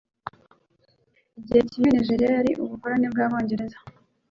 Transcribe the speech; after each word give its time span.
Igihe 1.37 1.61
kimwe 1.69 1.89
Nigeriya 1.91 2.31
yari 2.37 2.51
ubukoloni 2.63 3.05
bwabongereza. 3.13 3.77